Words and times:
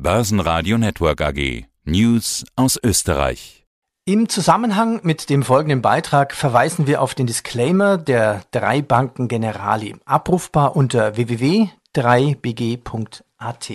Börsenradio 0.00 0.78
Network 0.78 1.20
AG. 1.20 1.64
News 1.82 2.44
aus 2.54 2.78
Österreich. 2.80 3.66
Im 4.04 4.28
Zusammenhang 4.28 5.00
mit 5.02 5.28
dem 5.28 5.42
folgenden 5.42 5.82
Beitrag 5.82 6.36
verweisen 6.36 6.86
wir 6.86 7.02
auf 7.02 7.16
den 7.16 7.26
Disclaimer 7.26 7.98
der 7.98 8.42
drei 8.52 8.80
Banken 8.80 9.26
Generali, 9.26 9.96
abrufbar 10.04 10.76
unter 10.76 11.16
www.3bg.at. 11.16 13.72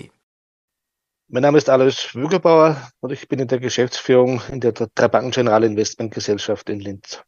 Mein 1.28 1.42
Name 1.42 1.58
ist 1.58 1.70
Alois 1.70 2.14
Wügelbauer 2.14 2.78
und 3.02 3.12
ich 3.12 3.28
bin 3.28 3.40
in 3.40 3.50
der 3.50 3.60
Geschäftsführung 3.60 4.42
in 4.50 4.62
der 4.62 4.72
Drei 4.72 5.10
Banken 5.10 5.32
General 5.32 5.66
Investment 5.66 6.14
Gesellschaft 6.14 6.70
in 6.70 6.80
Linz. 6.80 7.22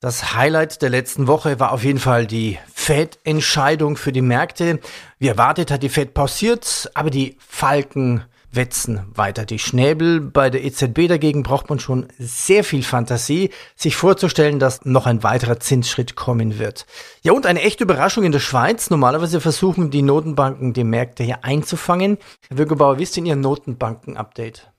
Das 0.00 0.34
Highlight 0.34 0.82
der 0.82 0.90
letzten 0.90 1.28
Woche 1.28 1.60
war 1.60 1.70
auf 1.70 1.84
jeden 1.84 2.00
Fall 2.00 2.26
die 2.26 2.58
Fed-Entscheidung 2.84 3.96
für 3.96 4.12
die 4.12 4.20
Märkte. 4.20 4.78
Wie 5.18 5.28
erwartet 5.28 5.70
hat 5.70 5.82
die 5.82 5.88
Fed 5.88 6.12
pausiert, 6.12 6.90
aber 6.92 7.08
die 7.08 7.38
Falken 7.38 8.24
wetzen 8.52 9.06
weiter 9.14 9.46
die 9.46 9.58
Schnäbel. 9.58 10.20
Bei 10.20 10.50
der 10.50 10.62
EZB 10.62 11.08
dagegen 11.08 11.42
braucht 11.42 11.70
man 11.70 11.78
schon 11.78 12.08
sehr 12.18 12.62
viel 12.62 12.82
Fantasie, 12.82 13.48
sich 13.74 13.96
vorzustellen, 13.96 14.58
dass 14.58 14.84
noch 14.84 15.06
ein 15.06 15.22
weiterer 15.22 15.58
Zinsschritt 15.60 16.14
kommen 16.14 16.58
wird. 16.58 16.84
Ja, 17.22 17.32
und 17.32 17.46
eine 17.46 17.62
echte 17.62 17.84
Überraschung 17.84 18.24
in 18.24 18.32
der 18.32 18.40
Schweiz. 18.40 18.90
Normalerweise 18.90 19.40
versuchen 19.40 19.90
die 19.90 20.02
Notenbanken 20.02 20.74
die 20.74 20.84
Märkte 20.84 21.24
hier 21.24 21.42
einzufangen. 21.42 22.18
Herr 22.50 22.58
Würgebauer, 22.58 22.98
wie 22.98 23.04
ist 23.04 23.16
denn 23.16 23.24
Ihr 23.24 23.36
Notenbanken-Update? 23.36 24.70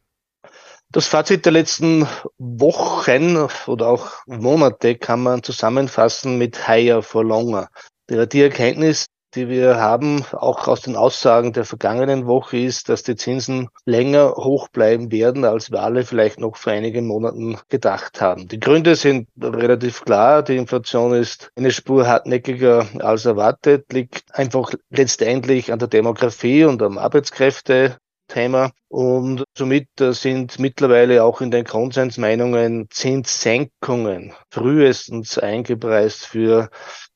Das 0.91 1.08
Fazit 1.08 1.44
der 1.46 1.54
letzten 1.54 2.08
Wochen 2.38 3.48
oder 3.66 3.88
auch 3.88 4.12
Monate 4.27 4.96
kann 4.96 5.24
man 5.24 5.41
zusammenfassen 5.41 6.38
mit 6.38 6.68
higher 6.68 7.02
for 7.02 7.26
longer. 7.26 7.68
Die 8.09 8.41
Erkenntnis, 8.41 9.08
die 9.34 9.50
wir 9.50 9.77
haben, 9.77 10.23
auch 10.32 10.68
aus 10.68 10.82
den 10.82 10.96
Aussagen 10.96 11.54
der 11.54 11.66
vergangenen 11.66 12.27
Woche, 12.27 12.58
ist, 12.58 12.88
dass 12.88 13.04
die 13.04 13.16
Zinsen 13.16 13.68
länger 13.86 14.36
hoch 14.36 14.70
bleiben 14.70 15.12
werden, 15.12 15.44
als 15.44 15.72
wir 15.72 15.82
alle 15.82 16.04
vielleicht 16.04 16.40
noch 16.40 16.55
vor 16.55 16.72
einigen 16.72 17.07
Monaten 17.07 17.57
gedacht 17.68 18.21
haben. 18.21 18.48
Die 18.48 18.60
Gründe 18.60 18.96
sind 18.96 19.27
relativ 19.41 20.05
klar. 20.05 20.44
Die 20.44 20.55
Inflation 20.55 21.13
ist 21.13 21.49
eine 21.55 21.71
Spur 21.71 22.07
hartnäckiger 22.07 22.88
als 22.99 23.26
erwartet, 23.26 23.91
liegt 23.91 24.24
einfach 24.34 24.72
letztendlich 24.90 25.74
an 25.74 25.79
der 25.79 25.88
Demografie 25.88 26.63
und 26.66 26.82
am 26.82 26.98
Arbeitskräfte 26.98 27.98
Thema. 28.27 28.72
Und 28.88 29.44
somit 29.57 29.88
äh, 29.99 30.13
sind 30.13 30.60
mittlerweile 30.60 31.24
auch 31.24 31.41
in 31.41 31.51
den 31.51 31.66
Konsensmeinungen 31.66 32.88
Zinssenkungen 32.90 34.34
frühestens 34.49 35.38
eingepreist 35.38 36.26
für, 36.26 36.70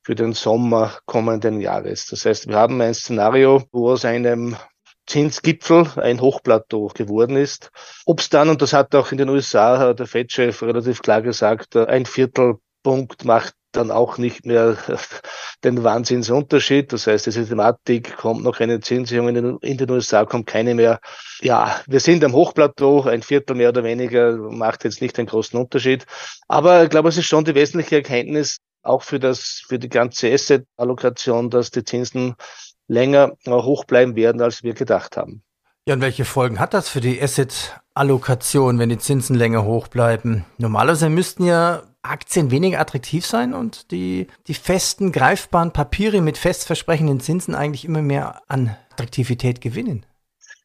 für 0.10 0.16
den 0.16 0.34
Sommer 0.34 0.98
kommenden 1.06 1.62
Jahres. 1.62 2.08
Das 2.08 2.26
heißt, 2.26 2.48
wir 2.48 2.56
haben 2.56 2.82
ein 2.82 2.96
Szenario, 2.96 3.62
wo 3.72 3.92
aus 3.92 4.06
einem 4.06 4.56
Zinsgipfel 5.06 5.86
ein 5.98 6.20
Hochplateau 6.20 6.88
geworden 6.88 7.36
ist. 7.36 7.70
Ob 8.08 8.20
es 8.20 8.30
dann, 8.30 8.50
und 8.50 8.64
das 8.64 8.74
hat 8.74 8.96
auch 8.96 9.12
in 9.12 9.20
den 9.20 9.30
USA 9.30 9.94
der 9.94 10.08
Fed-Chef 10.08 10.64
relativ 10.64 11.04
klar 11.04 11.22
gesagt, 11.22 11.76
ein 11.76 12.08
Viertelpunkt 12.08 13.24
macht 13.24 13.54
dann 13.72 13.92
auch 13.92 14.18
nicht 14.18 14.48
mehr 14.48 14.78
den 15.64 15.84
Wahnsinnsunterschied. 15.84 16.92
Das 16.92 17.06
heißt, 17.06 17.28
diese 17.28 17.48
Thematik 17.48 18.18
kommt 18.18 18.44
noch 18.44 18.60
eine 18.60 18.80
Zinserhöhung 18.80 19.60
in 19.62 19.78
den 19.78 19.92
USA, 19.92 20.26
kommt 20.26 20.48
keine 20.48 20.74
mehr. 20.74 21.02
Ja, 21.42 21.80
wir 21.86 22.00
sind 22.00 22.24
am 22.24 22.34
Hochplateau, 22.34 23.04
ein 23.04 23.22
Viertel 23.22 23.56
mehr 23.56 23.70
oder 23.70 23.84
weniger 23.84 24.38
macht 24.38 24.86
jetzt 24.86 25.04
nicht 25.04 25.20
einen 25.20 25.28
großen 25.28 25.60
Unterschied. 25.60 26.08
Aber 26.48 26.84
ich 26.84 26.90
glaube, 26.90 27.10
es 27.10 27.18
ist 27.18 27.28
schon 27.28 27.46
die 27.46 27.54
wesentliche 27.54 27.98
Erkenntnis, 27.98 28.58
auch 28.82 29.04
für 29.04 29.20
das, 29.20 29.64
für 29.68 29.80
die 29.80 29.90
ganze 29.90 30.32
Asset-Allokation, 30.32 31.50
dass 31.50 31.72
die 31.72 31.84
Zinsen 31.84 32.36
länger 32.88 33.34
hoch 33.46 33.86
bleiben 33.86 34.16
werden, 34.16 34.42
als 34.42 34.64
wir 34.64 34.74
gedacht 34.74 35.18
haben. 35.18 35.44
Ja, 35.86 35.96
und 35.96 36.02
welche 36.02 36.26
Folgen 36.26 36.60
hat 36.60 36.74
das 36.74 36.90
für 36.90 37.02
die 37.02 37.22
Asset-Allokation, 37.22 38.80
wenn 38.80 38.90
die 38.90 39.00
Zinsen 39.00 39.36
länger 39.36 39.64
hoch 39.64 39.88
bleiben? 39.88 40.46
Normalerweise 40.58 41.10
müssten 41.10 41.46
ja 41.46 41.84
Aktien 42.02 42.52
weniger 42.52 42.80
attraktiv 42.80 43.26
sein 43.26 43.54
und 43.54 43.92
die, 43.92 44.28
die 44.48 44.54
festen, 44.54 45.12
greifbaren 45.12 45.72
Papiere 45.72 46.22
mit 46.22 46.38
fest 46.38 46.66
versprechenden 46.66 47.20
Zinsen 47.20 47.56
eigentlich 47.56 47.86
immer 47.86 48.02
mehr 48.02 48.42
an 48.48 48.76
Attraktivität 48.92 49.62
gewinnen. 49.62 50.06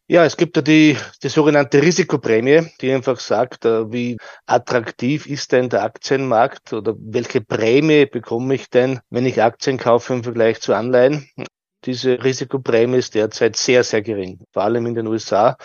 Ja, 0.07 0.23
es 0.27 0.37
gibt 0.37 0.55
ja 0.57 0.61
die, 0.63 0.99
die 1.23 1.29
sogenannte 1.31 1.81
Risikoprämie, 1.81 2.69
die 2.83 2.93
einfach 2.93 3.19
sagt, 3.19 3.65
äh, 3.65 3.91
wie 3.91 4.19
attraktiv 4.45 5.27
ist 5.27 5.53
denn 5.53 5.71
der 5.71 5.83
Aktienmarkt 5.83 6.75
oder 6.75 6.95
welche 6.99 7.41
Prämie 7.41 8.05
bekomme 8.05 8.55
ich 8.55 8.69
denn, 8.69 9.01
wenn 9.09 9.25
ich 9.25 9.41
Aktien 9.41 9.79
kaufe 9.79 10.13
im 10.13 10.23
Vergleich 10.23 10.61
zu 10.61 10.75
Anleihen. 10.75 11.27
Diese 11.87 12.23
Risikoprämie 12.23 12.99
ist 12.99 13.15
derzeit 13.15 13.57
sehr, 13.57 13.83
sehr 13.83 14.03
gering, 14.03 14.41
vor 14.53 14.65
allem 14.65 14.85
in 14.85 14.95
den 14.95 15.07
USA. 15.07 15.57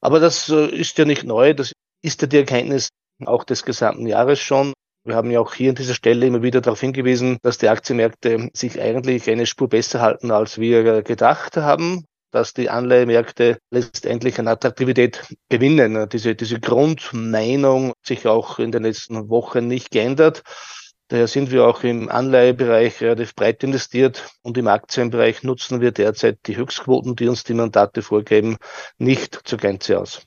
Aber 0.00 0.20
das 0.20 0.48
äh, 0.48 0.66
ist 0.66 0.96
ja 0.98 1.04
nicht 1.04 1.24
neu, 1.24 1.52
das 1.52 1.72
ist 2.02 2.22
ja 2.22 2.28
die 2.28 2.38
Erkenntnis 2.38 2.88
auch 3.26 3.42
des 3.42 3.64
gesamten 3.64 4.06
Jahres 4.06 4.38
schon. 4.38 4.74
Wir 5.04 5.16
haben 5.16 5.32
ja 5.32 5.40
auch 5.40 5.54
hier 5.54 5.70
an 5.70 5.74
dieser 5.74 5.94
Stelle 5.94 6.24
immer 6.26 6.42
wieder 6.42 6.60
darauf 6.60 6.80
hingewiesen, 6.80 7.38
dass 7.42 7.58
die 7.58 7.68
Aktienmärkte 7.68 8.48
sich 8.54 8.80
eigentlich 8.80 9.28
eine 9.28 9.46
Spur 9.46 9.68
besser 9.68 10.00
halten, 10.00 10.30
als 10.30 10.58
wir 10.58 11.02
gedacht 11.02 11.56
haben 11.56 12.04
dass 12.32 12.54
die 12.54 12.70
Anleihemärkte 12.70 13.58
letztendlich 13.70 14.38
an 14.40 14.48
Attraktivität 14.48 15.22
gewinnen. 15.48 16.08
Diese, 16.08 16.34
diese 16.34 16.58
Grundmeinung 16.58 17.90
hat 17.90 18.06
sich 18.06 18.26
auch 18.26 18.58
in 18.58 18.72
den 18.72 18.82
letzten 18.82 19.28
Wochen 19.28 19.68
nicht 19.68 19.90
geändert. 19.90 20.42
Daher 21.08 21.28
sind 21.28 21.50
wir 21.50 21.66
auch 21.66 21.84
im 21.84 22.08
Anleihebereich 22.08 23.02
relativ 23.02 23.34
breit 23.34 23.62
investiert 23.62 24.30
und 24.40 24.56
im 24.56 24.66
Aktienbereich 24.66 25.42
nutzen 25.42 25.82
wir 25.82 25.92
derzeit 25.92 26.38
die 26.46 26.56
Höchstquoten, 26.56 27.16
die 27.16 27.28
uns 27.28 27.44
die 27.44 27.54
Mandate 27.54 28.00
vorgeben, 28.00 28.56
nicht 28.96 29.38
zur 29.44 29.58
Gänze 29.58 30.00
aus. 30.00 30.22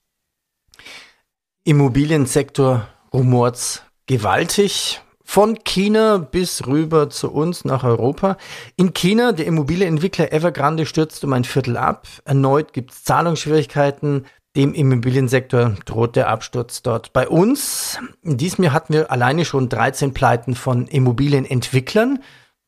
Immobiliensektor 1.63 2.87
rumort's 3.11 3.81
gewaltig. 4.05 5.01
Von 5.27 5.63
China 5.63 6.17
bis 6.19 6.65
rüber 6.67 7.09
zu 7.09 7.31
uns 7.31 7.65
nach 7.65 7.83
Europa. 7.83 8.37
In 8.77 8.93
China, 8.93 9.31
der 9.31 9.47
Immobilienentwickler 9.47 10.31
Evergrande 10.31 10.85
stürzt 10.85 11.23
um 11.25 11.33
ein 11.33 11.43
Viertel 11.43 11.77
ab. 11.77 12.07
Erneut 12.25 12.71
gibt 12.73 12.91
es 12.91 13.03
Zahlungsschwierigkeiten. 13.03 14.27
Dem 14.55 14.73
Immobiliensektor 14.73 15.75
droht 15.83 16.15
der 16.15 16.29
Absturz 16.29 16.83
dort. 16.83 17.11
Bei 17.11 17.27
uns, 17.27 17.99
in 18.21 18.37
diesem 18.37 18.63
Jahr 18.63 18.73
hatten 18.73 18.93
wir 18.93 19.11
alleine 19.11 19.43
schon 19.43 19.67
13 19.67 20.13
Pleiten 20.13 20.55
von 20.55 20.87
Immobilienentwicklern. 20.87 22.19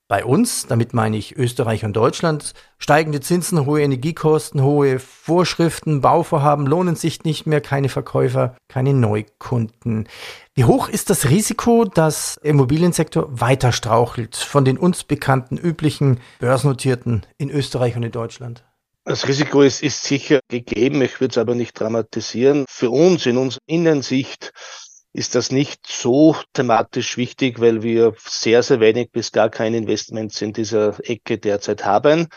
Bei 0.10 0.24
uns, 0.24 0.66
damit 0.68 0.94
meine 0.94 1.18
ich 1.18 1.36
Österreich 1.36 1.84
und 1.84 1.92
Deutschland, 1.92 2.54
steigende 2.78 3.20
Zinsen, 3.20 3.66
hohe 3.66 3.82
Energiekosten, 3.82 4.64
hohe 4.64 5.00
Vorschriften, 5.00 6.00
Bauvorhaben 6.00 6.66
lohnen 6.66 6.96
sich 6.96 7.26
nicht 7.26 7.46
mehr, 7.46 7.60
keine 7.60 7.90
Verkäufer, 7.90 8.56
keine 8.70 8.94
Neukunden. 8.94 10.08
Wie 10.54 10.64
hoch 10.64 10.88
ist 10.88 11.10
das 11.10 11.30
Risiko, 11.30 11.84
dass 11.84 12.40
der 12.42 12.52
Immobiliensektor 12.52 13.28
weiter 13.42 13.74
strauchelt 13.74 14.38
von 14.38 14.64
den 14.64 14.78
uns 14.78 15.04
bekannten 15.04 15.58
üblichen 15.58 16.22
börsennotierten 16.40 17.26
in 17.38 17.50
Österreich 17.50 17.98
und 17.98 18.04
in 18.04 18.12
Deutschland? 18.14 18.64
Das 19.04 19.28
Risiko 19.28 19.62
ist, 19.62 19.84
ist 19.84 20.04
sicher 20.04 20.40
gegeben, 20.50 21.02
ich 21.02 21.20
würde 21.20 21.32
es 21.32 21.38
aber 21.38 21.54
nicht 21.54 21.78
dramatisieren. 21.78 22.66
Für 22.70 22.92
uns 22.92 23.26
in 23.26 23.38
unserer 23.38 23.62
Innensicht 23.66 24.54
ist 25.18 25.34
das 25.34 25.52
nicht 25.52 25.88
so 25.88 26.36
thematisch 26.54 27.18
wichtig, 27.18 27.60
weil 27.60 27.82
wir 27.82 28.14
sehr, 28.24 28.62
sehr 28.62 28.80
wenig 28.80 29.12
bis 29.12 29.32
gar 29.32 29.50
keine 29.50 29.78
Investments 29.78 30.42
in 30.44 30.54
dieser 30.54 30.96
Ecke 31.10 31.40
derzeit 31.40 31.86
haben. 31.86 32.28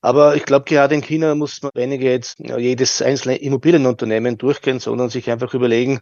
Aber 0.00 0.36
ich 0.36 0.44
glaube, 0.44 0.64
gerade 0.64 0.94
in 0.94 1.02
China 1.02 1.34
muss 1.34 1.60
man 1.60 1.72
weniger 1.74 2.08
jetzt 2.08 2.38
jedes 2.38 3.02
einzelne 3.02 3.36
Immobilienunternehmen 3.36 4.38
durchgehen, 4.38 4.78
sondern 4.78 5.10
sich 5.10 5.28
einfach 5.28 5.52
überlegen, 5.54 6.00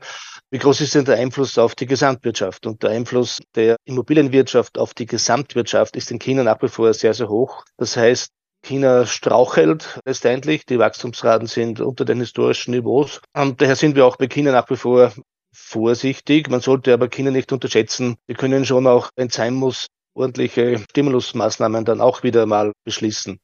wie 0.50 0.58
groß 0.58 0.82
ist 0.82 0.94
denn 0.94 1.06
der 1.06 1.16
Einfluss 1.16 1.56
auf 1.56 1.74
die 1.74 1.86
Gesamtwirtschaft? 1.86 2.66
Und 2.66 2.82
der 2.82 2.90
Einfluss 2.90 3.40
der 3.54 3.76
Immobilienwirtschaft 3.86 4.78
auf 4.78 4.92
die 4.92 5.06
Gesamtwirtschaft 5.06 5.96
ist 5.96 6.10
in 6.10 6.18
China 6.18 6.42
nach 6.44 6.60
wie 6.62 6.68
vor 6.68 6.92
sehr, 6.92 7.14
sehr 7.14 7.30
hoch. 7.30 7.64
Das 7.78 7.96
heißt, 7.96 8.28
China 8.62 9.06
strauchelt 9.06 9.98
letztendlich. 10.04 10.66
Die 10.66 10.78
Wachstumsraten 10.78 11.46
sind 11.46 11.80
unter 11.80 12.04
den 12.04 12.20
historischen 12.20 12.72
Niveaus. 12.72 13.20
Und 13.34 13.60
daher 13.62 13.76
sind 13.76 13.96
wir 13.96 14.04
auch 14.04 14.16
bei 14.16 14.26
China 14.26 14.52
nach 14.52 14.69
wie 14.69 14.76
vor 14.76 15.12
vorsichtig. 15.58 16.49
Man 16.49 16.60
sollte 16.60 16.93
aber 16.93 17.08
China 17.08 17.31
nicht 17.31 17.52
unterschätzen. 17.52 18.16
Wir 18.26 18.37
können 18.37 18.64
schon 18.64 18.87
auch, 18.87 19.10
wenn 19.16 19.28
es 19.28 19.34
sein 19.34 19.55
muss, 19.55 19.88
ordentliche 20.14 20.78
Stimulusmaßnahmen 20.90 21.84
dann 21.84 22.00
auch 22.00 22.22
wieder 22.22 22.46
mal 22.46 22.72
beschließen. 22.84 23.38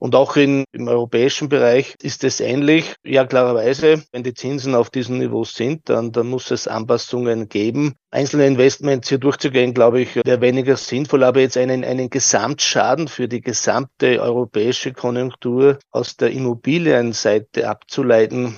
Und 0.00 0.14
auch 0.14 0.36
in, 0.36 0.64
im 0.70 0.86
europäischen 0.86 1.48
Bereich 1.48 1.96
ist 2.00 2.22
es 2.22 2.38
ähnlich. 2.38 2.94
Ja, 3.04 3.26
klarerweise, 3.26 4.04
wenn 4.12 4.22
die 4.22 4.32
Zinsen 4.32 4.76
auf 4.76 4.90
diesem 4.90 5.18
Niveau 5.18 5.42
sind, 5.42 5.88
dann, 5.88 6.12
dann 6.12 6.28
muss 6.28 6.52
es 6.52 6.68
Anpassungen 6.68 7.48
geben. 7.48 7.94
Einzelne 8.12 8.46
Investments 8.46 9.08
hier 9.08 9.18
durchzugehen, 9.18 9.74
glaube 9.74 10.02
ich, 10.02 10.14
wäre 10.14 10.40
weniger 10.40 10.76
sinnvoll, 10.76 11.24
aber 11.24 11.40
jetzt 11.40 11.56
einen, 11.56 11.84
einen 11.84 12.10
Gesamtschaden 12.10 13.08
für 13.08 13.26
die 13.26 13.40
gesamte 13.40 14.22
europäische 14.22 14.92
Konjunktur 14.92 15.80
aus 15.90 16.16
der 16.16 16.30
Immobilienseite 16.30 17.68
abzuleiten, 17.68 18.54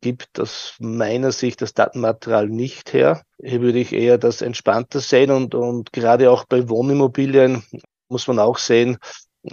gibt 0.00 0.40
aus 0.40 0.74
meiner 0.78 1.32
Sicht 1.32 1.62
das 1.62 1.74
Datenmaterial 1.74 2.48
nicht 2.48 2.92
her. 2.92 3.22
Hier 3.42 3.60
würde 3.60 3.78
ich 3.78 3.92
eher 3.92 4.18
das 4.18 4.42
entspannter 4.42 5.00
sehen 5.00 5.30
und, 5.30 5.54
und 5.54 5.92
gerade 5.92 6.30
auch 6.30 6.44
bei 6.44 6.68
Wohnimmobilien 6.68 7.62
muss 8.08 8.26
man 8.26 8.38
auch 8.38 8.58
sehen, 8.58 8.98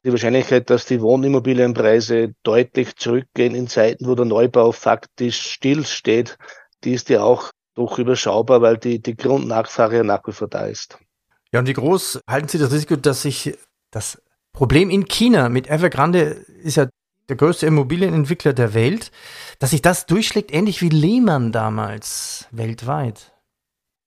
Die 0.03 0.11
Wahrscheinlichkeit, 0.11 0.69
dass 0.69 0.85
die 0.85 1.01
Wohnimmobilienpreise 1.01 2.33
deutlich 2.43 2.97
zurückgehen 2.97 3.55
in 3.55 3.67
Zeiten, 3.67 4.05
wo 4.05 4.15
der 4.15 4.25
Neubau 4.25 4.73
faktisch 4.73 5.39
stillsteht, 5.39 6.37
die 6.83 6.91
ist 6.91 7.07
ja 7.09 7.23
auch 7.23 7.51
doch 7.75 7.97
überschaubar, 7.97 8.61
weil 8.61 8.77
die, 8.77 9.01
die 9.01 9.15
Grundnachfrage 9.15 9.97
ja 9.97 10.03
nach 10.03 10.27
wie 10.27 10.33
vor 10.33 10.49
da 10.49 10.65
ist. 10.65 10.97
Ja, 11.53 11.59
und 11.59 11.67
wie 11.67 11.73
groß 11.73 12.19
halten 12.29 12.49
Sie 12.49 12.57
das 12.57 12.73
Risiko, 12.73 12.97
dass 12.97 13.21
sich 13.21 13.57
das 13.91 14.21
Problem 14.51 14.89
in 14.89 15.07
China 15.07 15.47
mit 15.47 15.69
Evergrande 15.69 16.19
ist 16.19 16.75
ja 16.75 16.87
der 17.29 17.35
größte 17.35 17.65
Immobilienentwickler 17.65 18.53
der 18.53 18.73
Welt, 18.73 19.11
dass 19.59 19.71
sich 19.71 19.81
das 19.81 20.05
durchschlägt, 20.05 20.53
ähnlich 20.53 20.81
wie 20.81 20.89
Lehman 20.89 21.51
damals 21.51 22.47
weltweit? 22.51 23.33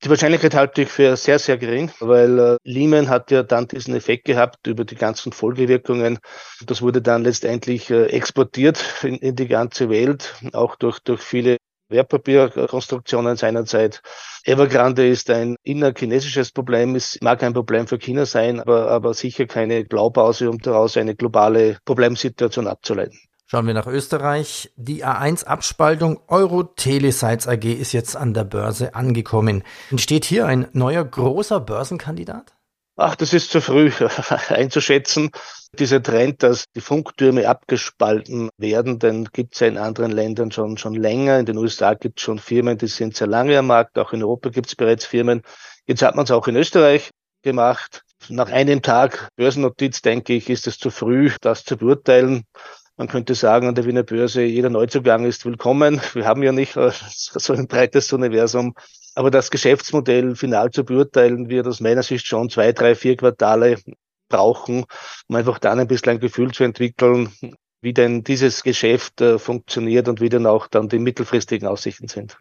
Die 0.03 0.09
Wahrscheinlichkeit 0.09 0.55
halte 0.55 0.83
ich 0.83 0.89
für 0.89 1.15
sehr, 1.15 1.39
sehr 1.39 1.59
gering, 1.59 1.91
weil 2.01 2.39
äh, 2.39 2.57
Lehman 2.65 3.11
hat 3.11 3.31
ja 3.31 3.43
dann 3.43 3.69
diesen 3.69 3.95
Effekt 3.95 4.25
gehabt 4.25 4.67
über 4.67 4.87
die 4.87 4.95
ganzen 4.95 5.31
Folgewirkungen. 5.31 6.19
Das 6.65 6.81
wurde 6.81 7.03
dann 7.03 7.23
letztendlich 7.23 7.91
äh, 7.91 8.07
exportiert 8.07 8.83
in, 9.03 9.17
in 9.17 9.37
die 9.37 9.47
ganze 9.47 9.91
Welt, 9.91 10.35
auch 10.55 10.77
durch, 10.77 11.01
durch 11.01 11.21
viele 11.21 11.59
Wertpapierkonstruktionen 11.91 13.37
seinerzeit. 13.37 14.03
Evergrande 14.45 15.07
ist 15.07 15.29
ein 15.31 15.57
innerchinesisches 15.63 16.53
Problem. 16.53 16.95
Es 16.95 17.19
mag 17.21 17.43
ein 17.43 17.53
Problem 17.53 17.87
für 17.87 17.99
China 17.99 18.25
sein, 18.27 18.61
aber, 18.61 18.91
aber 18.91 19.15
sicher 19.15 19.47
keine 19.47 19.85
Blaupause, 19.85 20.49
um 20.49 20.59
daraus 20.59 20.97
eine 20.97 21.15
globale 21.15 21.79
Problemsituation 21.85 22.67
abzuleiten. 22.67 23.19
Schauen 23.47 23.67
wir 23.67 23.75
nach 23.75 23.89
Österreich. 23.89 24.73
Die 24.77 25.05
A1-Abspaltung 25.05 26.21
Euro 26.29 26.63
Telesites 26.63 27.49
AG 27.49 27.65
ist 27.65 27.93
jetzt 27.93 28.17
an 28.17 28.33
der 28.33 28.45
Börse 28.45 28.95
angekommen. 28.95 29.65
Entsteht 29.91 30.25
hier 30.25 30.47
ein 30.47 30.69
neuer 30.73 31.05
großer 31.05 31.59
Börsenkandidat? 31.59 32.55
Ach, 33.03 33.17
das 33.17 33.33
ist 33.33 33.51
zu 33.51 33.63
früh 33.63 33.91
einzuschätzen. 34.51 35.31
Dieser 35.79 36.03
Trend, 36.03 36.43
dass 36.43 36.67
die 36.77 36.83
Funktürme 36.83 37.49
abgespalten 37.49 38.51
werden, 38.59 38.99
den 38.99 39.25
gibt 39.25 39.55
es 39.55 39.61
ja 39.61 39.69
in 39.69 39.79
anderen 39.79 40.13
Ländern 40.13 40.51
schon, 40.53 40.77
schon 40.77 40.93
länger. 40.93 41.39
In 41.39 41.47
den 41.47 41.57
USA 41.57 41.95
gibt 41.95 42.19
es 42.19 42.25
schon 42.25 42.39
Firmen, 42.39 42.77
die 42.77 42.89
sind 42.89 43.17
sehr 43.17 43.27
lange 43.27 43.59
am 43.59 43.69
Markt. 43.69 43.99
Auch 43.99 44.13
in 44.13 44.23
Europa 44.23 44.51
gibt 44.51 44.67
es 44.67 44.77
bereits 44.77 45.07
Firmen. 45.07 45.41
Jetzt 45.87 46.03
hat 46.03 46.15
man 46.15 46.25
es 46.25 46.31
auch 46.31 46.47
in 46.47 46.57
Österreich 46.57 47.09
gemacht. 47.41 48.03
Nach 48.29 48.51
einem 48.51 48.83
Tag 48.83 49.31
Börsennotiz, 49.35 50.03
denke 50.03 50.35
ich, 50.35 50.51
ist 50.51 50.67
es 50.67 50.77
zu 50.77 50.91
früh, 50.91 51.31
das 51.41 51.65
zu 51.65 51.79
beurteilen. 51.79 52.45
Man 52.99 53.09
könnte 53.09 53.35
sagen, 53.35 53.67
an 53.67 53.75
der 53.75 53.87
Wiener 53.87 54.03
Börse, 54.03 54.43
jeder 54.43 54.69
Neuzugang 54.69 55.25
ist 55.25 55.47
willkommen. 55.47 56.03
Wir 56.13 56.27
haben 56.27 56.43
ja 56.43 56.53
nicht 56.53 56.75
so 57.15 57.55
ein 57.55 57.67
breites 57.67 58.13
Universum. 58.13 58.75
Aber 59.21 59.31
das 59.31 59.51
Geschäftsmodell 59.51 60.35
final 60.35 60.71
zu 60.71 60.83
beurteilen, 60.83 61.51
wird 61.51 61.67
aus 61.67 61.81
meiner 61.81 62.03
Sicht 62.03 62.27
schon 62.27 62.49
zwei, 62.49 62.73
drei, 62.73 62.95
vier 62.95 63.19
Quartale 63.19 63.77
brauchen, 64.31 64.87
um 65.29 65.37
einfach 65.37 65.59
dann 65.59 65.79
ein 65.79 65.87
bisschen 65.87 66.13
ein 66.13 66.21
Gefühl 66.21 66.53
zu 66.53 66.65
entwickeln, 66.65 67.29
wie 67.83 67.93
denn 67.93 68.25
dieses 68.25 68.63
Geschäft 68.63 69.21
äh, 69.21 69.39
funktioniert 69.39 70.09
und 70.09 70.23
wie 70.23 70.31
dann 70.31 70.47
auch 70.47 70.69
dann 70.69 70.89
die 70.89 70.99
mittelfristigen 70.99 71.69
Aussichten 71.69 72.09
sind. 72.09 72.39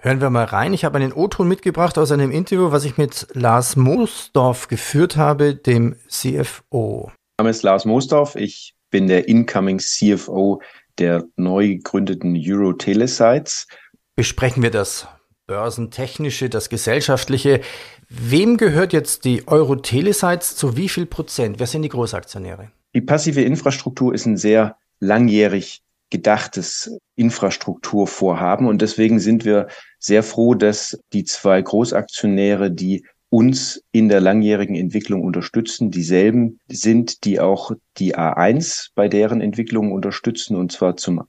Hören 0.00 0.20
wir 0.20 0.30
mal 0.30 0.46
rein. 0.46 0.74
Ich 0.74 0.84
habe 0.84 0.98
einen 0.98 1.12
O-Ton 1.12 1.46
mitgebracht 1.46 1.96
aus 1.96 2.10
einem 2.10 2.32
Interview, 2.32 2.72
was 2.72 2.84
ich 2.84 2.96
mit 2.98 3.28
Lars 3.34 3.76
Moosdorf 3.76 4.66
geführt 4.66 5.16
habe, 5.16 5.54
dem 5.54 5.94
CFO. 6.08 7.12
Mein 7.38 7.44
Name 7.44 7.50
ist 7.50 7.62
Lars 7.62 7.84
Moosdorf. 7.84 8.34
Ich 8.34 8.74
bin 8.90 9.06
der 9.06 9.28
Incoming 9.28 9.78
CFO 9.78 10.60
der 10.98 11.22
neu 11.36 11.68
gegründeten 11.68 12.36
Euro 12.36 12.72
Telesites. 12.72 13.68
Besprechen 14.16 14.64
wir 14.64 14.72
das 14.72 15.06
Börsentechnische, 15.50 16.48
das 16.48 16.68
Gesellschaftliche. 16.68 17.60
Wem 18.08 18.56
gehört 18.56 18.92
jetzt 18.92 19.24
die 19.24 19.48
Euro 19.48 19.74
Telesites 19.74 20.54
zu 20.54 20.76
wie 20.76 20.88
viel 20.88 21.06
Prozent? 21.06 21.58
Wer 21.58 21.66
sind 21.66 21.82
die 21.82 21.88
Großaktionäre? 21.88 22.70
Die 22.94 23.00
passive 23.00 23.40
Infrastruktur 23.40 24.14
ist 24.14 24.26
ein 24.26 24.36
sehr 24.36 24.76
langjährig 25.00 25.82
gedachtes 26.08 26.96
Infrastrukturvorhaben 27.16 28.68
und 28.68 28.80
deswegen 28.80 29.18
sind 29.18 29.44
wir 29.44 29.66
sehr 29.98 30.22
froh, 30.22 30.54
dass 30.54 31.00
die 31.12 31.24
zwei 31.24 31.60
Großaktionäre, 31.60 32.70
die 32.70 33.04
uns 33.28 33.82
in 33.90 34.08
der 34.08 34.20
langjährigen 34.20 34.76
Entwicklung 34.76 35.24
unterstützen. 35.24 35.90
Dieselben 35.90 36.60
sind, 36.68 37.24
die 37.24 37.40
auch 37.40 37.72
die 37.98 38.16
A1 38.16 38.90
bei 38.94 39.08
deren 39.08 39.40
Entwicklung 39.40 39.90
unterstützen, 39.90 40.54
und 40.54 40.70
zwar 40.70 40.96
zum 40.96 41.20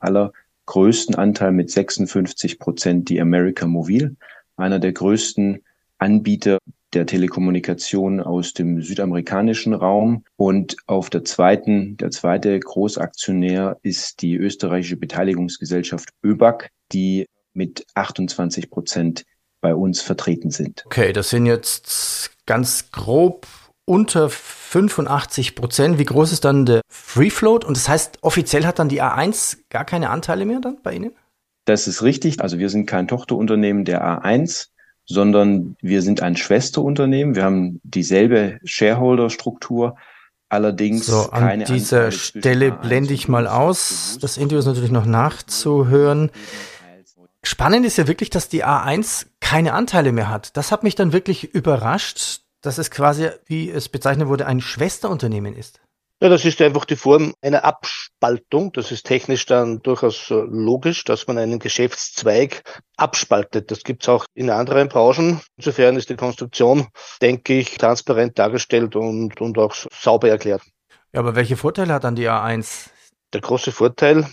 allergrößten 0.71 1.15
Anteil 1.15 1.51
mit 1.51 1.69
56 1.69 2.57
Prozent 2.57 3.09
die 3.09 3.19
America 3.19 3.67
Mobil, 3.67 4.15
einer 4.55 4.79
der 4.79 4.93
größten 4.93 5.63
Anbieter 5.97 6.59
der 6.93 7.05
Telekommunikation 7.05 8.19
aus 8.21 8.53
dem 8.53 8.81
südamerikanischen 8.81 9.73
Raum. 9.73 10.23
Und 10.37 10.77
auf 10.87 11.09
der 11.09 11.23
zweiten, 11.23 11.97
der 11.97 12.11
zweite 12.11 12.59
Großaktionär 12.59 13.77
ist 13.81 14.21
die 14.21 14.35
österreichische 14.35 14.97
Beteiligungsgesellschaft 14.97 16.09
ÖBAG, 16.23 16.69
die 16.91 17.27
mit 17.53 17.85
28 17.95 18.69
Prozent 18.69 19.25
bei 19.61 19.75
uns 19.75 20.01
vertreten 20.01 20.51
sind. 20.51 20.83
Okay, 20.85 21.13
das 21.13 21.29
sind 21.29 21.45
jetzt 21.45 22.31
ganz 22.45 22.91
grob 22.91 23.45
unter 23.91 24.29
85 24.29 25.53
Prozent. 25.53 25.99
Wie 25.99 26.05
groß 26.05 26.31
ist 26.31 26.45
dann 26.45 26.65
der 26.65 26.79
Free 26.87 27.29
Float? 27.29 27.65
Und 27.65 27.75
das 27.75 27.89
heißt, 27.89 28.19
offiziell 28.21 28.65
hat 28.65 28.79
dann 28.79 28.87
die 28.87 29.03
A1 29.03 29.57
gar 29.69 29.83
keine 29.83 30.11
Anteile 30.11 30.45
mehr 30.45 30.61
dann 30.61 30.77
bei 30.81 30.93
Ihnen? 30.93 31.11
Das 31.65 31.87
ist 31.89 32.01
richtig. 32.01 32.39
Also 32.39 32.57
wir 32.57 32.69
sind 32.69 32.85
kein 32.85 33.09
Tochterunternehmen 33.09 33.83
der 33.83 34.01
A1, 34.01 34.67
sondern 35.05 35.75
wir 35.81 36.01
sind 36.01 36.21
ein 36.21 36.37
Schwesterunternehmen. 36.37 37.35
Wir 37.35 37.43
haben 37.43 37.81
dieselbe 37.83 38.59
Shareholder-Struktur. 38.63 39.97
Allerdings 40.47 41.07
so, 41.07 41.29
an 41.31 41.65
dieser 41.65 42.11
Stelle 42.11 42.71
blende 42.71 43.13
ich 43.13 43.27
mal 43.27 43.45
aus. 43.45 44.17
Das 44.21 44.37
Interview 44.37 44.59
ist 44.59 44.67
natürlich 44.67 44.91
noch 44.91 45.05
nachzuhören. 45.05 46.31
Spannend 47.43 47.85
ist 47.85 47.97
ja 47.97 48.07
wirklich, 48.07 48.29
dass 48.29 48.47
die 48.47 48.63
A1 48.63 49.25
keine 49.41 49.73
Anteile 49.73 50.13
mehr 50.13 50.29
hat. 50.29 50.55
Das 50.55 50.71
hat 50.71 50.83
mich 50.83 50.95
dann 50.95 51.11
wirklich 51.11 51.53
überrascht, 51.53 52.41
dass 52.61 52.77
es 52.77 52.91
quasi, 52.91 53.29
wie 53.45 53.69
es 53.69 53.89
bezeichnet 53.89 54.27
wurde, 54.27 54.45
ein 54.47 54.61
Schwesterunternehmen 54.61 55.55
ist. 55.55 55.81
Ja, 56.23 56.29
das 56.29 56.45
ist 56.45 56.61
einfach 56.61 56.85
die 56.85 56.95
Form 56.95 57.33
einer 57.41 57.65
Abspaltung. 57.65 58.71
Das 58.73 58.91
ist 58.91 59.07
technisch 59.07 59.47
dann 59.47 59.81
durchaus 59.81 60.29
äh, 60.29 60.35
logisch, 60.35 61.03
dass 61.03 61.25
man 61.25 61.39
einen 61.39 61.57
Geschäftszweig 61.57 62.61
abspaltet. 62.95 63.71
Das 63.71 63.83
gibt's 63.83 64.07
auch 64.07 64.25
in 64.35 64.51
anderen 64.51 64.87
Branchen. 64.87 65.41
Insofern 65.57 65.95
ist 65.95 66.11
die 66.11 66.15
Konstruktion, 66.15 66.89
denke 67.23 67.53
ich, 67.53 67.75
transparent 67.79 68.37
dargestellt 68.37 68.95
und, 68.95 69.41
und 69.41 69.57
auch 69.57 69.73
sauber 69.73 70.29
erklärt. 70.29 70.61
Ja, 71.11 71.21
aber 71.21 71.35
welche 71.35 71.57
Vorteile 71.57 71.91
hat 71.91 72.03
dann 72.03 72.15
die 72.15 72.29
A1? 72.29 72.89
Der 73.33 73.41
große 73.41 73.71
Vorteil 73.71 74.27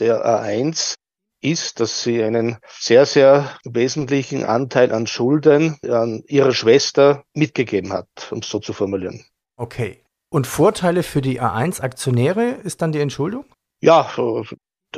der 0.00 0.26
A1 0.26 0.94
ist, 1.40 1.80
dass 1.80 2.02
sie 2.02 2.22
einen 2.22 2.58
sehr, 2.78 3.06
sehr 3.06 3.56
wesentlichen 3.64 4.44
Anteil 4.44 4.92
an 4.92 5.06
Schulden 5.06 5.78
an 5.88 6.22
ihre 6.26 6.52
Schwester 6.52 7.24
mitgegeben 7.34 7.92
hat, 7.92 8.08
um 8.30 8.38
es 8.38 8.48
so 8.48 8.58
zu 8.58 8.72
formulieren. 8.72 9.24
Okay. 9.56 10.02
Und 10.30 10.46
Vorteile 10.46 11.02
für 11.02 11.22
die 11.22 11.40
A1-Aktionäre 11.40 12.60
ist 12.62 12.82
dann 12.82 12.92
die 12.92 13.00
Entschuldung? 13.00 13.46
Ja, 13.80 14.10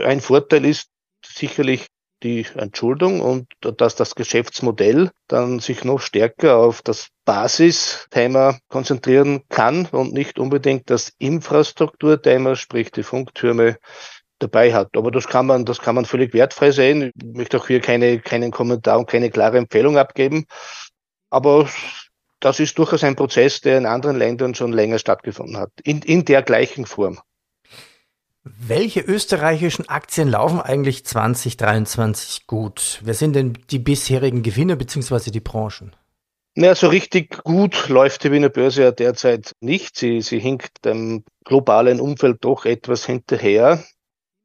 ein 0.03 0.21
Vorteil 0.21 0.65
ist 0.65 0.89
sicherlich 1.25 1.87
die 2.23 2.47
Entschuldung 2.55 3.21
und 3.21 3.47
dass 3.61 3.95
das 3.95 4.15
Geschäftsmodell 4.15 5.11
dann 5.29 5.59
sich 5.61 5.85
noch 5.85 6.01
stärker 6.01 6.57
auf 6.57 6.83
das 6.83 7.09
Basisthema 7.25 8.59
konzentrieren 8.69 9.43
kann 9.49 9.87
und 9.87 10.13
nicht 10.13 10.39
unbedingt 10.39 10.91
das 10.91 11.13
Infrastrukturthema, 11.19 12.57
sprich 12.57 12.91
die 12.91 13.03
Funktürme, 13.03 13.79
dabei 14.41 14.75
hat. 14.75 14.97
Aber 14.97 15.11
das 15.11 15.29
kann 15.29 15.47
man, 15.47 15.65
das 15.65 15.81
kann 15.81 15.95
man 15.95 16.05
völlig 16.05 16.35
wertfrei 16.35 16.73
sehen. 16.73 17.13
Ich 17.15 17.37
möchte 17.37 17.59
auch 17.59 17.67
hier 17.67 17.81
keine, 17.81 18.19
keinen 18.19 18.51
Kommentar 18.51 18.99
und 18.99 19.09
keine 19.09 19.31
klare 19.31 19.59
Empfehlung 19.59 19.97
abgeben. 19.97 20.47
Aber 21.31 21.69
das 22.41 22.59
ist 22.59 22.79
durchaus 22.79 23.05
ein 23.05 23.17
Prozess, 23.17 23.61
der 23.61 23.79
in 23.79 23.87
anderen 23.87 24.17
Ländern 24.17 24.55
schon 24.55 24.73
länger 24.73 24.99
stattgefunden 24.99 25.59
hat. 25.59 25.71
In, 25.85 26.03
in 26.03 26.25
der 26.25 26.43
gleichen 26.43 26.87
Form. 26.87 27.21
Welche 28.43 29.01
österreichischen 29.01 29.89
Aktien 29.89 30.29
laufen 30.29 30.61
eigentlich 30.61 31.05
2023 31.05 32.47
gut? 32.47 33.01
Wer 33.05 33.13
sind 33.13 33.37
denn 33.37 33.53
die 33.71 33.79
bisherigen 33.79 34.43
Gewinner 34.43 34.77
bzw. 34.77 35.31
die 35.31 35.41
Branchen? 35.41 35.95
Naja, 36.57 36.75
so 36.75 36.89
richtig 36.89 37.45
gut 37.45 37.89
läuft 37.89 38.25
die 38.25 38.33
Wiener 38.33 38.49
Börse 38.49 38.83
ja 38.83 38.91
derzeit 38.91 39.53
nicht. 39.61 39.97
Sie, 39.97 40.21
sie 40.23 40.41
hinkt 40.41 40.85
dem 40.85 41.25
globalen 41.45 42.01
Umfeld 42.01 42.39
doch 42.41 42.65
etwas 42.65 43.05
hinterher 43.05 43.85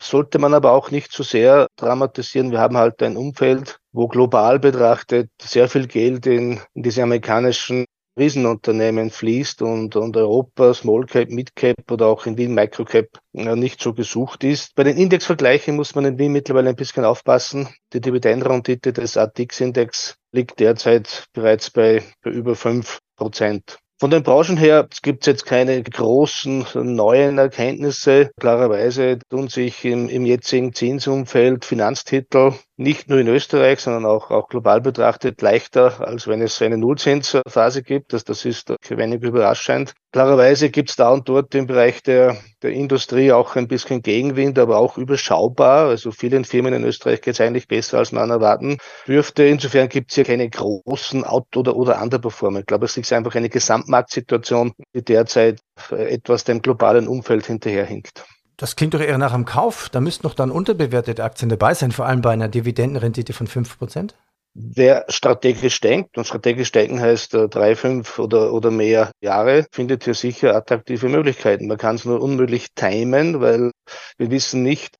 sollte 0.09 0.39
man 0.39 0.53
aber 0.53 0.71
auch 0.71 0.91
nicht 0.91 1.11
zu 1.11 1.23
so 1.23 1.29
sehr 1.29 1.67
dramatisieren. 1.77 2.51
Wir 2.51 2.59
haben 2.59 2.77
halt 2.77 3.01
ein 3.03 3.17
Umfeld, 3.17 3.79
wo 3.91 4.07
global 4.07 4.59
betrachtet 4.59 5.29
sehr 5.41 5.67
viel 5.67 5.87
Geld 5.87 6.25
in, 6.25 6.59
in 6.73 6.83
diese 6.83 7.03
amerikanischen 7.03 7.85
Riesenunternehmen 8.17 9.09
fließt 9.09 9.61
und, 9.61 9.95
und 9.97 10.15
Europa, 10.15 10.73
Small 10.73 11.05
Cap, 11.05 11.29
Mid 11.29 11.55
Cap 11.55 11.91
oder 11.91 12.07
auch 12.07 12.25
in 12.25 12.37
Wien 12.37 12.53
Micro 12.53 12.85
Cap 12.85 13.07
nicht 13.33 13.81
so 13.81 13.93
gesucht 13.93 14.43
ist. 14.45 14.73
Bei 14.75 14.83
den 14.83 14.97
Indexvergleichen 14.97 15.75
muss 15.75 15.95
man 15.95 16.05
in 16.05 16.17
Wien 16.17 16.31
mittlerweile 16.31 16.69
ein 16.69 16.77
bisschen 16.77 17.03
aufpassen. 17.03 17.67
Die 17.91 17.99
Dividendenrendite 17.99 18.93
des 18.93 19.17
ATX-Index 19.17 20.15
liegt 20.31 20.59
derzeit 20.59 21.25
bereits 21.33 21.69
bei, 21.71 22.03
bei 22.23 22.31
über 22.31 22.55
fünf 22.55 22.99
Prozent. 23.17 23.79
Von 24.05 24.11
den 24.11 24.21
Branchen 24.21 24.55
her 24.57 24.87
gibt 25.01 25.23
es 25.23 25.25
jetzt 25.25 25.45
keine 25.47 25.81
großen 25.81 26.63
neuen 26.75 27.39
Erkenntnisse. 27.39 28.29
Klarerweise 28.39 29.17
tun 29.31 29.47
sich 29.47 29.83
im, 29.83 30.09
im 30.09 30.27
jetzigen 30.27 30.75
Zinsumfeld 30.75 31.65
Finanztitel 31.65 32.53
nicht 32.77 33.09
nur 33.09 33.19
in 33.19 33.27
Österreich, 33.27 33.79
sondern 33.79 34.05
auch, 34.05 34.31
auch 34.31 34.49
global 34.49 34.81
betrachtet 34.81 35.41
leichter, 35.41 36.05
als 36.05 36.27
wenn 36.27 36.41
es 36.41 36.61
eine 36.61 36.77
Nullzinsphase 36.77 37.83
gibt. 37.83 38.13
Das, 38.13 38.23
das 38.23 38.43
ist 38.43 38.73
wenig 38.89 39.21
überraschend. 39.21 39.93
Klarerweise 40.11 40.69
gibt 40.69 40.89
es 40.89 40.95
da 40.95 41.09
und 41.09 41.27
dort 41.27 41.53
im 41.55 41.67
Bereich 41.67 42.03
der, 42.03 42.37
der 42.61 42.71
Industrie 42.71 43.31
auch 43.31 43.55
ein 43.55 43.67
bisschen 43.67 44.01
Gegenwind, 44.01 44.59
aber 44.59 44.77
auch 44.77 44.97
überschaubar. 44.97 45.87
Also 45.87 46.11
vielen 46.11 46.45
Firmen 46.45 46.73
in 46.73 46.83
Österreich 46.83 47.21
geht 47.21 47.35
es 47.35 47.41
eigentlich 47.41 47.67
besser, 47.67 47.99
als 47.99 48.11
man 48.11 48.29
erwarten 48.29 48.77
dürfte. 49.07 49.43
Insofern 49.43 49.89
gibt 49.89 50.11
es 50.11 50.15
hier 50.15 50.25
keine 50.25 50.49
großen 50.49 51.23
Out- 51.23 51.55
oder, 51.55 51.75
oder 51.75 52.01
Underperformer. 52.01 52.59
Ich 52.59 52.65
glaube, 52.65 52.85
es 52.85 52.97
ist 52.97 53.13
einfach 53.13 53.35
eine 53.35 53.49
Gesamtmarktsituation, 53.49 54.73
die 54.93 55.03
derzeit 55.03 55.59
etwas 55.91 56.43
dem 56.43 56.61
globalen 56.61 57.07
Umfeld 57.07 57.45
hinterherhinkt. 57.47 58.25
Das 58.57 58.75
klingt 58.75 58.93
doch 58.93 59.01
eher 59.01 59.17
nach 59.17 59.33
einem 59.33 59.45
Kauf. 59.45 59.89
Da 59.89 59.99
müssten 59.99 60.23
doch 60.23 60.33
dann 60.33 60.51
unterbewertete 60.51 61.23
Aktien 61.23 61.49
dabei 61.49 61.73
sein, 61.73 61.91
vor 61.91 62.05
allem 62.05 62.21
bei 62.21 62.31
einer 62.31 62.47
Dividendenrendite 62.47 63.33
von 63.33 63.47
5%. 63.47 64.11
Wer 64.57 65.05
strategisch 65.09 65.81
denkt, 65.81 66.17
und 66.17 66.25
strategisch 66.25 66.71
denken 66.71 67.01
heißt 67.01 67.33
äh, 67.33 67.49
drei, 67.49 67.75
fünf 67.75 68.19
oder, 68.19 68.53
oder 68.53 68.71
mehr 68.71 69.11
Jahre, 69.19 69.65
findet 69.73 70.05
hier 70.05 70.13
sicher 70.13 70.55
attraktive 70.55 71.09
Möglichkeiten. 71.09 71.67
Man 71.67 71.77
kann 71.77 71.95
es 71.95 72.05
nur 72.05 72.21
unmöglich 72.21 72.67
timen, 72.73 73.41
weil 73.41 73.71
wir 74.17 74.31
wissen 74.31 74.63
nicht, 74.63 74.95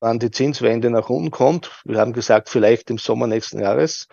wann 0.00 0.18
die 0.18 0.30
Zinswende 0.30 0.90
nach 0.90 1.08
unten 1.08 1.30
kommt. 1.30 1.80
Wir 1.86 1.98
haben 1.98 2.12
gesagt, 2.12 2.50
vielleicht 2.50 2.90
im 2.90 2.98
Sommer 2.98 3.26
nächsten 3.26 3.60
Jahres. 3.60 4.08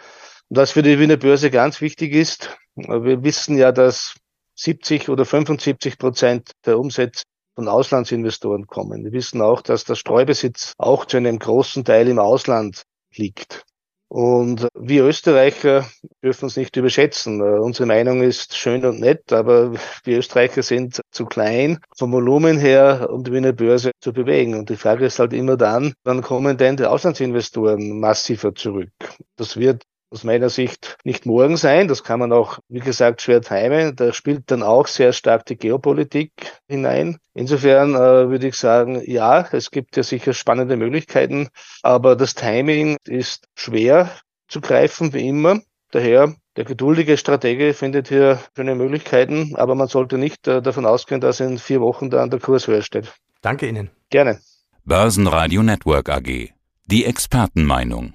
Und 0.48 0.58
was 0.58 0.72
für 0.72 0.82
die 0.82 0.98
Wiener 0.98 1.18
Börse 1.18 1.52
ganz 1.52 1.82
wichtig 1.82 2.14
ist, 2.14 2.56
wir 2.76 3.22
wissen 3.22 3.58
ja, 3.58 3.74
dass 3.74 4.16
70 4.56 5.10
oder 5.10 5.26
75 5.26 5.98
Prozent 5.98 6.52
der 6.66 6.80
Umsätze 6.80 7.24
von 7.56 7.68
Auslandsinvestoren 7.68 8.68
kommen. 8.68 9.04
Wir 9.04 9.12
wissen 9.14 9.42
auch, 9.42 9.62
dass 9.62 9.86
der 9.86 9.96
Streubesitz 9.96 10.74
auch 10.78 11.06
zu 11.06 11.18
einem 11.18 11.40
großen 11.40 11.84
Teil 11.86 12.08
im 12.10 12.20
Ausland 12.20 12.84
liegt. 13.16 13.64
Und 14.08 14.68
wir 14.76 15.04
Österreicher 15.04 15.86
dürfen 16.24 16.46
uns 16.46 16.58
nicht 16.58 16.78
überschätzen. 16.78 17.42
Unsere 17.42 17.88
Meinung 17.88 18.22
ist 18.22 18.56
schön 18.56 18.86
und 18.86 19.00
nett, 19.00 19.34
aber 19.34 19.74
wir 20.04 20.20
Österreicher 20.20 20.62
sind 20.62 21.02
zu 21.12 21.26
klein 21.26 21.80
vom 21.98 22.12
Volumen 22.12 22.60
her, 22.60 23.10
um 23.12 23.24
die 23.24 23.34
Wiener 23.34 23.52
Börse 23.52 23.92
zu 24.00 24.14
bewegen. 24.14 24.54
Und 24.54 24.70
die 24.70 24.76
Frage 24.78 25.06
ist 25.06 25.18
halt 25.18 25.34
immer 25.34 25.58
dann, 25.58 25.94
wann 26.04 26.22
kommen 26.22 26.56
denn 26.58 26.78
die 26.78 26.86
Auslandsinvestoren 26.86 28.00
massiver 28.00 28.54
zurück? 28.54 28.92
Das 29.38 29.58
wird 29.58 29.84
aus 30.10 30.24
meiner 30.24 30.50
Sicht 30.50 30.98
nicht 31.04 31.26
morgen 31.26 31.58
sein. 31.58 31.88
Das 31.88 32.04
kann 32.04 32.20
man 32.20 32.32
auch, 32.32 32.60
wie 32.70 32.80
gesagt, 32.80 33.22
schwer 33.22 33.42
timen. 33.42 33.96
Da 33.96 34.14
spielt 34.14 34.50
dann 34.52 34.64
auch 34.64 34.88
sehr 34.88 35.14
stark 35.14 35.46
die 35.46 35.58
Geopolitik 35.58 36.32
hinein. 36.68 37.18
Insofern 37.34 37.96
äh, 37.96 38.30
würde 38.30 38.48
ich 38.48 38.56
sagen, 38.56 39.02
ja, 39.06 39.48
es 39.52 39.72
gibt 39.72 39.98
ja 39.98 40.04
sicher 40.04 40.34
spannende 40.34 40.78
Möglichkeiten, 40.78 41.50
aber 41.84 42.16
das 42.16 42.36
Timing 42.36 42.98
ist 43.06 43.48
schwer 43.56 44.10
zu 44.48 44.62
greifen, 44.62 45.14
wie 45.14 45.28
immer. 45.28 45.60
Daher 45.92 46.36
der 46.56 46.66
geduldige 46.66 47.18
Stratege 47.18 47.74
findet 47.74 48.08
hier 48.08 48.40
schöne 48.56 48.76
Möglichkeiten, 48.76 49.56
aber 49.56 49.76
man 49.76 49.88
sollte 49.88 50.18
nicht 50.18 50.48
äh, 50.48 50.62
davon 50.62 50.86
ausgehen, 50.86 51.22
dass 51.22 51.40
in 51.40 51.58
vier 51.58 51.82
Wochen 51.82 52.10
dann 52.10 52.30
der 52.30 52.40
Kurs 52.40 52.68
höher 52.68 52.82
steht. 52.82 53.14
Danke 53.42 53.68
Ihnen. 53.68 53.92
Gerne. 54.10 54.40
Börsenradio 54.86 55.64
Network 55.64 56.10
AG. 56.10 56.50
Die 56.86 57.06
Expertenmeinung. 57.06 58.15